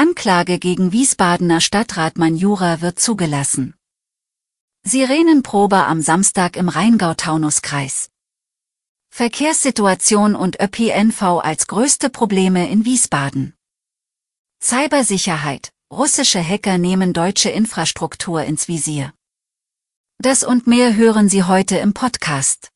Anklage 0.00 0.58
gegen 0.58 0.92
Wiesbadener 0.92 1.60
Stadtrat 1.60 2.16
Manjura 2.16 2.80
wird 2.80 2.98
zugelassen. 2.98 3.74
Sirenenprobe 4.82 5.84
am 5.84 6.00
Samstag 6.00 6.56
im 6.56 6.70
Rheingau-Taunus-Kreis. 6.70 8.08
Verkehrssituation 9.10 10.34
und 10.34 10.58
ÖPNV 10.58 11.42
als 11.42 11.66
größte 11.66 12.08
Probleme 12.08 12.70
in 12.70 12.86
Wiesbaden. 12.86 13.52
Cybersicherheit. 14.62 15.70
Russische 15.92 16.42
Hacker 16.42 16.78
nehmen 16.78 17.12
deutsche 17.12 17.50
Infrastruktur 17.50 18.42
ins 18.44 18.68
Visier. 18.68 19.12
Das 20.16 20.44
und 20.44 20.66
mehr 20.66 20.96
hören 20.96 21.28
Sie 21.28 21.44
heute 21.44 21.76
im 21.76 21.92
Podcast. 21.92 22.70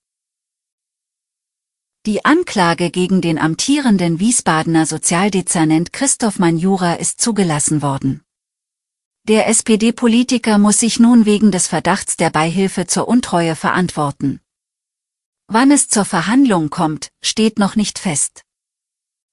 Die 2.07 2.23
Anklage 2.23 2.91
gegen 2.91 3.23
den 3.23 3.39
amtierenden 3.39 4.21
Wiesbadener 4.21 4.85
Sozialdezernent 4.85 5.95
Christoph 5.95 6.39
Manjura 6.39 6.95
ist 6.95 7.19
zugelassen 7.19 7.81
worden. 7.81 8.21
Der 9.27 9.49
SPD-Politiker 9.49 10.59
muss 10.59 10.81
sich 10.81 11.01
nun 11.01 11.25
wegen 11.25 11.51
des 11.51 11.67
Verdachts 11.67 12.19
der 12.19 12.29
Beihilfe 12.29 12.87
zur 12.87 13.09
Untreue 13.09 13.57
verantworten. 13.57 14.41
Wann 15.47 15.71
es 15.71 15.89
zur 15.89 16.05
Verhandlung 16.05 16.69
kommt, 16.69 17.09
steht 17.23 17.59
noch 17.59 17.75
nicht 17.75 17.99
fest. 17.99 18.43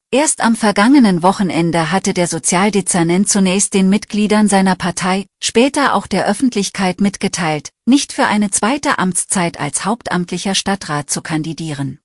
Erst 0.10 0.40
am 0.40 0.56
vergangenen 0.56 1.24
Wochenende 1.24 1.92
hatte 1.92 2.14
der 2.14 2.28
Sozialdezernent 2.28 3.28
zunächst 3.28 3.74
den 3.74 3.90
Mitgliedern 3.90 4.48
seiner 4.48 4.78
Partei, 4.78 5.26
später 5.44 5.94
auch 5.94 6.08
der 6.08 6.26
Öffentlichkeit 6.26 7.02
mitgeteilt, 7.02 7.72
nicht 7.86 8.14
für 8.14 8.28
eine 8.28 8.50
zweite 8.50 8.98
Amtszeit 8.98 9.60
als 9.60 9.84
hauptamtlicher 9.84 10.56
Stadtrat 10.56 11.10
zu 11.10 11.22
kandidieren. 11.22 12.00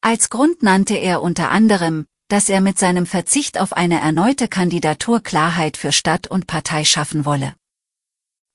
Als 0.00 0.30
Grund 0.30 0.62
nannte 0.62 0.94
er 0.94 1.22
unter 1.22 1.50
anderem, 1.50 2.06
dass 2.28 2.48
er 2.48 2.60
mit 2.60 2.78
seinem 2.78 3.06
Verzicht 3.06 3.58
auf 3.58 3.72
eine 3.72 4.00
erneute 4.00 4.48
Kandidatur 4.48 5.20
Klarheit 5.20 5.76
für 5.76 5.92
Stadt 5.92 6.26
und 6.26 6.46
Partei 6.46 6.84
schaffen 6.84 7.24
wolle. 7.24 7.54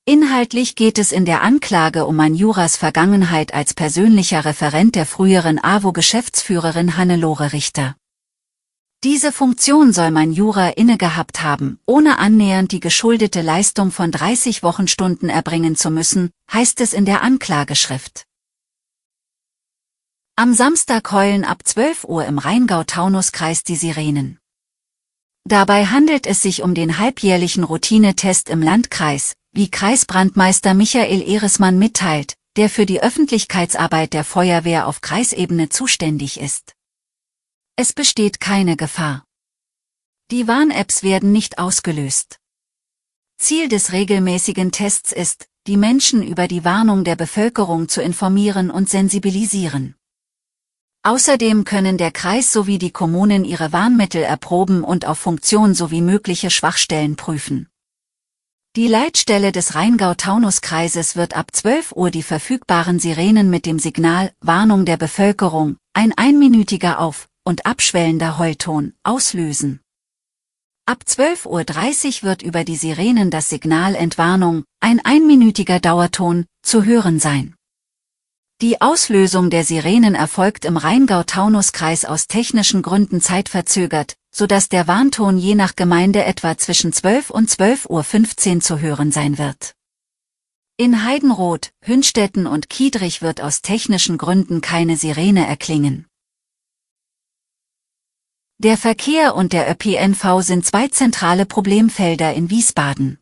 Inhaltlich 0.06 0.76
geht 0.76 1.00
es 1.00 1.12
in 1.12 1.26
der 1.26 1.42
Anklage 1.42 2.06
um 2.06 2.16
Manjuras 2.16 2.76
Vergangenheit 2.76 3.54
als 3.54 3.74
persönlicher 3.74 4.46
Referent 4.46 4.96
der 4.96 5.06
früheren 5.06 5.64
AWO-Geschäftsführerin 5.64 6.98
Hannelore 6.98 7.54
Richter. 7.54 7.96
Diese 9.04 9.34
Funktion 9.34 9.92
soll 9.92 10.12
Manjura 10.12 10.70
innegehabt 10.70 11.42
haben, 11.42 11.80
ohne 11.86 12.20
annähernd 12.20 12.72
die 12.72 12.80
geschuldete 12.80 13.42
Leistung 13.42 13.92
von 13.92 14.12
30 14.12 14.64
Wochenstunden 14.64 15.30
erbringen 15.30 15.76
zu 15.76 15.90
müssen, 15.90 16.32
heißt 16.52 16.80
es 16.80 16.94
in 16.94 17.06
der 17.06 17.22
Anklageschrift. 17.22 18.26
Am 20.36 20.56
Samstag 20.56 21.12
heulen 21.12 21.46
ab 21.46 21.60
12 21.64 22.06
Uhr 22.06 22.26
im 22.26 22.40
Rheingau-Taunus-Kreis 22.40 23.62
die 23.62 23.76
Sirenen. 23.76 24.40
Dabei 25.44 25.86
handelt 25.86 26.26
es 26.26 26.42
sich 26.42 26.64
um 26.64 26.74
den 26.74 26.98
halbjährlichen 26.98 27.64
Routinetest 27.64 28.50
im 28.50 28.64
Landkreis, 28.64 29.36
wie 29.52 29.70
Kreisbrandmeister 29.70 30.74
Michael 30.74 31.22
Ehresmann 31.22 31.78
mitteilt, 31.78 32.34
der 32.56 32.72
für 32.72 32.88
die 32.88 33.00
Öffentlichkeitsarbeit 33.00 34.14
der 34.14 34.24
Feuerwehr 34.24 34.88
auf 34.88 35.02
Kreisebene 35.02 35.70
zuständig 35.70 36.40
ist. 36.40 36.74
Es 37.76 37.94
besteht 37.94 38.40
keine 38.40 38.76
Gefahr. 38.76 39.26
Die 40.32 40.48
Warn-Apps 40.48 41.04
werden 41.04 41.32
nicht 41.32 41.60
ausgelöst. 41.60 42.40
Ziel 43.38 43.68
des 43.68 43.92
regelmäßigen 43.92 44.72
Tests 44.72 45.12
ist, 45.12 45.48
die 45.68 45.78
Menschen 45.78 46.24
über 46.28 46.48
die 46.48 46.66
Warnung 46.66 47.04
der 47.04 47.16
Bevölkerung 47.16 47.88
zu 47.88 48.02
informieren 48.02 48.72
und 48.72 48.90
sensibilisieren. 48.90 49.96
Außerdem 51.06 51.66
können 51.66 51.98
der 51.98 52.12
Kreis 52.12 52.54
sowie 52.54 52.78
die 52.78 52.92
Kommunen 52.92 53.44
ihre 53.44 53.74
Warnmittel 53.74 54.24
erproben 54.24 54.86
und 54.86 55.06
auf 55.06 55.20
Funktion 55.20 55.74
sowie 55.74 56.00
mögliche 56.00 56.50
Schwachstellen 56.50 57.18
prüfen. 57.18 57.68
Die 58.78 58.88
Leitstelle 58.88 59.52
des 59.52 59.76
Rheingau-Taunus-Kreises 59.76 61.18
wird 61.18 61.36
ab 61.36 61.48
12 61.52 61.92
Uhr 61.92 62.10
die 62.10 62.24
verfügbaren 62.24 63.00
Sirenen 63.00 63.50
mit 63.50 63.66
dem 63.66 63.80
Signal 63.80 64.32
Warnung 64.40 64.86
der 64.86 64.96
Bevölkerung, 64.98 65.76
ein 65.94 66.14
einminütiger 66.18 67.00
Auf- 67.00 67.28
und 67.44 67.66
abschwellender 67.66 68.40
Heulton, 68.40 68.94
auslösen. 69.04 69.82
Ab 70.86 71.04
12.30 71.06 72.24
Uhr 72.24 72.30
wird 72.30 72.42
über 72.42 72.64
die 72.64 72.78
Sirenen 72.78 73.30
das 73.30 73.50
Signal 73.50 73.94
Entwarnung, 73.94 74.64
ein 74.80 75.02
einminütiger 75.04 75.80
Dauerton, 75.80 76.46
zu 76.62 76.86
hören 76.86 77.20
sein. 77.20 77.56
Die 78.64 78.80
Auslösung 78.80 79.50
der 79.50 79.66
Sirenen 79.66 80.16
erfolgt 80.16 80.64
im 80.64 80.78
Rheingau-Taunus-Kreis 80.78 82.06
aus 82.06 82.28
technischen 82.28 82.82
Gründen 82.82 83.20
zeitverzögert, 83.20 84.16
so 84.32 84.48
dass 84.48 84.70
der 84.70 84.88
Warnton 84.88 85.38
je 85.38 85.54
nach 85.54 85.76
Gemeinde 85.76 86.24
etwa 86.24 86.58
zwischen 86.58 86.94
12 86.94 87.30
und 87.30 87.50
12.15 87.50 88.56
Uhr 88.56 88.60
zu 88.62 88.80
hören 88.80 89.12
sein 89.12 89.38
wird. 89.38 89.76
In 90.78 91.04
Heidenroth, 91.04 91.74
Hünstetten 91.84 92.48
und 92.48 92.70
Kiedrich 92.70 93.22
wird 93.22 93.42
aus 93.42 93.62
technischen 93.62 94.18
Gründen 94.18 94.62
keine 94.62 94.96
Sirene 94.96 95.46
erklingen. 95.46 96.08
Der 98.60 98.78
Verkehr 98.78 99.36
und 99.36 99.52
der 99.52 99.70
ÖPNV 99.70 100.40
sind 100.40 100.66
zwei 100.66 100.88
zentrale 100.88 101.46
Problemfelder 101.46 102.34
in 102.34 102.50
Wiesbaden. 102.50 103.20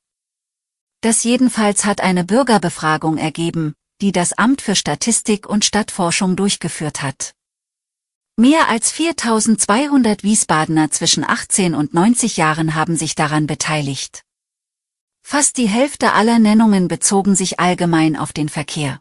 Das 1.01 1.23
jedenfalls 1.23 1.83
hat 1.85 1.99
eine 1.99 2.25
Bürgerbefragung 2.25 3.17
ergeben, 3.17 3.73
die 4.01 4.11
das 4.11 4.33
Amt 4.33 4.61
für 4.61 4.75
Statistik 4.75 5.47
und 5.47 5.63
Stadtforschung 5.63 6.35
durchgeführt 6.35 7.01
hat. 7.01 7.33
Mehr 8.35 8.69
als 8.69 8.91
4200 8.91 10.23
Wiesbadener 10.23 10.89
zwischen 10.89 11.23
18 11.23 11.75
und 11.75 11.93
90 11.93 12.37
Jahren 12.37 12.73
haben 12.73 12.95
sich 12.95 13.13
daran 13.13 13.45
beteiligt. 13.45 14.23
Fast 15.21 15.57
die 15.57 15.67
Hälfte 15.67 16.13
aller 16.13 16.39
Nennungen 16.39 16.87
bezogen 16.87 17.35
sich 17.35 17.59
allgemein 17.59 18.15
auf 18.15 18.33
den 18.33 18.49
Verkehr. 18.49 18.99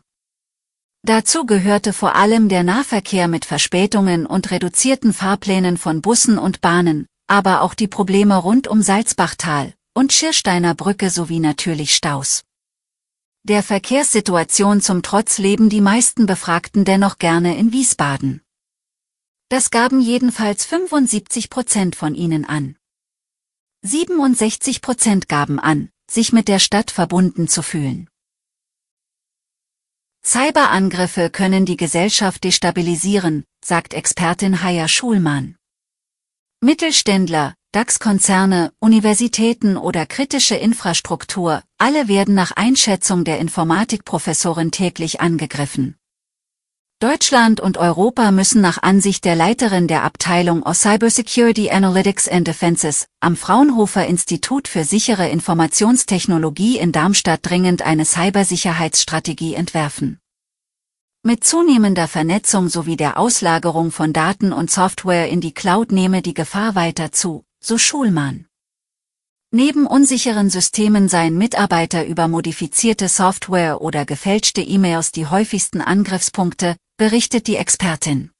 Dazu 1.02 1.46
gehörte 1.46 1.94
vor 1.94 2.14
allem 2.14 2.50
der 2.50 2.62
Nahverkehr 2.62 3.26
mit 3.26 3.46
Verspätungen 3.46 4.26
und 4.26 4.50
reduzierten 4.50 5.14
Fahrplänen 5.14 5.78
von 5.78 6.02
Bussen 6.02 6.36
und 6.36 6.60
Bahnen, 6.60 7.06
aber 7.26 7.62
auch 7.62 7.72
die 7.72 7.88
Probleme 7.88 8.36
rund 8.36 8.68
um 8.68 8.82
Salzbachtal 8.82 9.72
und 9.94 10.12
Schirsteiner 10.12 10.74
Brücke 10.74 11.08
sowie 11.08 11.40
natürlich 11.40 11.94
Staus. 11.94 12.42
Der 13.44 13.62
Verkehrssituation 13.62 14.82
zum 14.82 15.02
Trotz 15.02 15.38
leben 15.38 15.70
die 15.70 15.80
meisten 15.80 16.26
Befragten 16.26 16.84
dennoch 16.84 17.16
gerne 17.16 17.56
in 17.56 17.72
Wiesbaden. 17.72 18.42
Das 19.48 19.70
gaben 19.70 20.02
jedenfalls 20.02 20.66
75 20.66 21.48
Prozent 21.48 21.96
von 21.96 22.14
ihnen 22.14 22.44
an. 22.44 22.76
67 23.82 24.82
Prozent 24.82 25.28
gaben 25.28 25.58
an, 25.58 25.88
sich 26.10 26.34
mit 26.34 26.48
der 26.48 26.58
Stadt 26.58 26.90
verbunden 26.90 27.48
zu 27.48 27.62
fühlen. 27.62 28.10
Cyberangriffe 30.22 31.30
können 31.30 31.64
die 31.64 31.78
Gesellschaft 31.78 32.44
destabilisieren, 32.44 33.44
sagt 33.64 33.94
Expertin 33.94 34.62
Haya 34.62 34.86
Schulmann. 34.86 35.56
Mittelständler, 36.60 37.54
DAX-Konzerne, 37.72 38.72
Universitäten 38.80 39.76
oder 39.76 40.04
kritische 40.04 40.56
Infrastruktur, 40.56 41.62
alle 41.78 42.08
werden 42.08 42.34
nach 42.34 42.50
Einschätzung 42.50 43.22
der 43.22 43.38
Informatikprofessorin 43.38 44.72
täglich 44.72 45.20
angegriffen. 45.20 45.94
Deutschland 46.98 47.60
und 47.60 47.78
Europa 47.78 48.32
müssen 48.32 48.60
nach 48.60 48.82
Ansicht 48.82 49.24
der 49.24 49.36
Leiterin 49.36 49.86
der 49.86 50.02
Abteilung 50.02 50.64
of 50.64 50.76
Cybersecurity 50.76 51.70
Analytics 51.70 52.26
and 52.26 52.48
Defenses 52.48 53.06
am 53.20 53.36
Fraunhofer 53.36 54.04
Institut 54.04 54.66
für 54.66 54.82
sichere 54.82 55.28
Informationstechnologie 55.28 56.76
in 56.76 56.90
Darmstadt 56.90 57.38
dringend 57.44 57.82
eine 57.82 58.04
Cybersicherheitsstrategie 58.04 59.54
entwerfen. 59.54 60.18
Mit 61.22 61.44
zunehmender 61.44 62.08
Vernetzung 62.08 62.68
sowie 62.68 62.96
der 62.96 63.16
Auslagerung 63.16 63.92
von 63.92 64.12
Daten 64.12 64.52
und 64.52 64.72
Software 64.72 65.28
in 65.28 65.40
die 65.40 65.54
Cloud 65.54 65.92
nehme 65.92 66.20
die 66.20 66.34
Gefahr 66.34 66.74
weiter 66.74 67.12
zu, 67.12 67.44
so 67.62 67.78
Schulmann. 67.78 68.46
Neben 69.52 69.86
unsicheren 69.86 70.48
Systemen 70.48 71.08
seien 71.08 71.36
Mitarbeiter 71.36 72.06
über 72.06 72.28
modifizierte 72.28 73.08
Software 73.08 73.80
oder 73.80 74.06
gefälschte 74.06 74.62
E-Mails 74.62 75.12
die 75.12 75.26
häufigsten 75.26 75.80
Angriffspunkte, 75.80 76.76
berichtet 76.96 77.46
die 77.48 77.56
Expertin. 77.56 78.30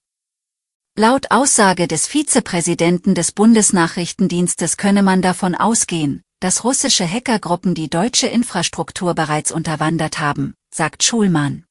Laut 0.97 1.31
Aussage 1.31 1.89
des 1.89 2.07
Vizepräsidenten 2.07 3.15
des 3.15 3.33
Bundesnachrichtendienstes 3.33 4.77
könne 4.77 5.03
man 5.03 5.23
davon 5.23 5.55
ausgehen, 5.55 6.23
dass 6.41 6.65
russische 6.65 7.09
Hackergruppen 7.09 7.75
die 7.75 7.91
deutsche 7.91 8.27
Infrastruktur 8.27 9.15
bereits 9.15 9.53
unterwandert 9.53 10.19
haben, 10.19 10.55
sagt 10.73 11.03
Schulmann. 11.03 11.65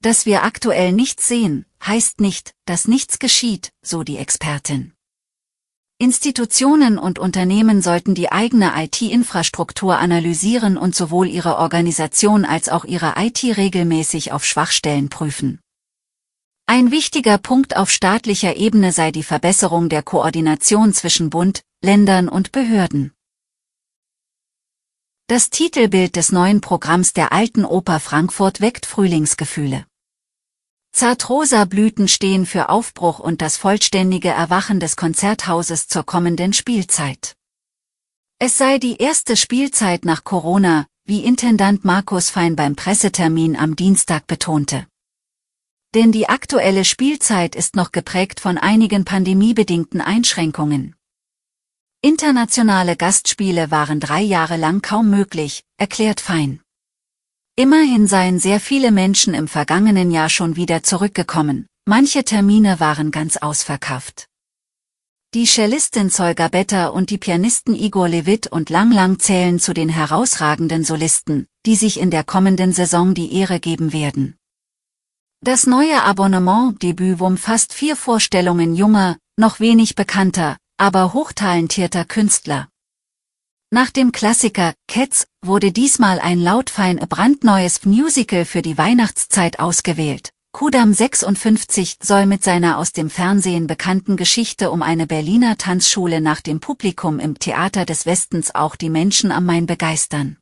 Dass 0.00 0.26
wir 0.26 0.42
aktuell 0.42 0.92
nichts 0.92 1.28
sehen, 1.28 1.64
heißt 1.86 2.20
nicht, 2.20 2.54
dass 2.64 2.88
nichts 2.88 3.18
geschieht, 3.18 3.72
so 3.82 4.02
die 4.02 4.16
Expertin. 4.16 4.94
Institutionen 6.02 6.98
und 6.98 7.20
Unternehmen 7.20 7.80
sollten 7.80 8.16
die 8.16 8.32
eigene 8.32 8.72
IT-Infrastruktur 8.74 9.98
analysieren 9.98 10.76
und 10.76 10.96
sowohl 10.96 11.28
ihre 11.28 11.58
Organisation 11.58 12.44
als 12.44 12.68
auch 12.68 12.84
ihre 12.84 13.14
IT 13.18 13.44
regelmäßig 13.44 14.32
auf 14.32 14.44
Schwachstellen 14.44 15.10
prüfen. 15.10 15.60
Ein 16.66 16.90
wichtiger 16.90 17.38
Punkt 17.38 17.76
auf 17.76 17.88
staatlicher 17.88 18.56
Ebene 18.56 18.90
sei 18.90 19.12
die 19.12 19.22
Verbesserung 19.22 19.88
der 19.88 20.02
Koordination 20.02 20.92
zwischen 20.92 21.30
Bund, 21.30 21.62
Ländern 21.84 22.28
und 22.28 22.50
Behörden. 22.50 23.12
Das 25.28 25.50
Titelbild 25.50 26.16
des 26.16 26.32
neuen 26.32 26.60
Programms 26.60 27.12
der 27.12 27.32
Alten 27.32 27.64
Oper 27.64 28.00
Frankfurt 28.00 28.60
weckt 28.60 28.86
Frühlingsgefühle. 28.86 29.86
Zartrosa 30.92 31.64
Blüten 31.64 32.06
stehen 32.06 32.44
für 32.44 32.68
Aufbruch 32.68 33.18
und 33.18 33.40
das 33.40 33.56
vollständige 33.56 34.28
Erwachen 34.28 34.78
des 34.78 34.96
Konzerthauses 34.96 35.88
zur 35.88 36.04
kommenden 36.04 36.52
Spielzeit. 36.52 37.34
Es 38.38 38.58
sei 38.58 38.78
die 38.78 38.98
erste 38.98 39.36
Spielzeit 39.36 40.04
nach 40.04 40.22
Corona, 40.22 40.86
wie 41.04 41.24
Intendant 41.24 41.84
Markus 41.84 42.28
Fein 42.28 42.56
beim 42.56 42.76
Pressetermin 42.76 43.56
am 43.56 43.74
Dienstag 43.74 44.26
betonte. 44.26 44.86
Denn 45.94 46.12
die 46.12 46.28
aktuelle 46.28 46.84
Spielzeit 46.84 47.56
ist 47.56 47.74
noch 47.74 47.90
geprägt 47.90 48.38
von 48.38 48.58
einigen 48.58 49.04
pandemiebedingten 49.04 50.00
Einschränkungen. 50.00 50.94
Internationale 52.02 52.96
Gastspiele 52.96 53.70
waren 53.70 53.98
drei 53.98 54.20
Jahre 54.20 54.56
lang 54.56 54.82
kaum 54.82 55.08
möglich, 55.08 55.64
erklärt 55.78 56.20
Fein. 56.20 56.60
Immerhin 57.54 58.06
seien 58.06 58.38
sehr 58.38 58.60
viele 58.60 58.90
Menschen 58.90 59.34
im 59.34 59.46
vergangenen 59.46 60.10
Jahr 60.10 60.30
schon 60.30 60.56
wieder 60.56 60.82
zurückgekommen, 60.82 61.66
manche 61.84 62.24
Termine 62.24 62.80
waren 62.80 63.10
ganz 63.10 63.36
ausverkauft. 63.36 64.26
Die 65.34 65.44
Cellistin 65.44 66.10
Zolga 66.10 66.48
Better 66.48 66.94
und 66.94 67.10
die 67.10 67.18
Pianisten 67.18 67.74
Igor 67.74 68.08
Levit 68.08 68.46
und 68.46 68.70
Lang 68.70 68.90
Lang 68.90 69.18
zählen 69.18 69.58
zu 69.58 69.74
den 69.74 69.90
herausragenden 69.90 70.82
Solisten, 70.82 71.46
die 71.66 71.76
sich 71.76 72.00
in 72.00 72.10
der 72.10 72.24
kommenden 72.24 72.72
Saison 72.72 73.12
die 73.12 73.34
Ehre 73.34 73.60
geben 73.60 73.92
werden. 73.92 74.36
Das 75.44 75.66
neue 75.66 76.02
Abonnement-Debüt 76.02 77.20
umfasst 77.20 77.74
vier 77.74 77.96
Vorstellungen 77.96 78.74
junger, 78.74 79.18
noch 79.36 79.60
wenig 79.60 79.94
bekannter, 79.94 80.56
aber 80.78 81.12
hochtalentierter 81.12 82.06
Künstler. 82.06 82.68
Nach 83.74 83.90
dem 83.90 84.12
Klassiker 84.12 84.74
Cats 84.86 85.26
wurde 85.42 85.72
diesmal 85.72 86.20
ein 86.20 86.38
lautfein 86.38 86.98
brandneues 86.98 87.86
Musical 87.86 88.44
für 88.44 88.60
die 88.60 88.76
Weihnachtszeit 88.76 89.60
ausgewählt. 89.60 90.28
Kudam 90.52 90.92
56 90.92 91.96
soll 92.02 92.26
mit 92.26 92.44
seiner 92.44 92.76
aus 92.76 92.92
dem 92.92 93.08
Fernsehen 93.08 93.66
bekannten 93.66 94.18
Geschichte 94.18 94.70
um 94.70 94.82
eine 94.82 95.06
Berliner 95.06 95.56
Tanzschule 95.56 96.20
nach 96.20 96.42
dem 96.42 96.60
Publikum 96.60 97.18
im 97.18 97.38
Theater 97.38 97.86
des 97.86 98.04
Westens 98.04 98.54
auch 98.54 98.76
die 98.76 98.90
Menschen 98.90 99.32
am 99.32 99.46
Main 99.46 99.64
begeistern. 99.64 100.36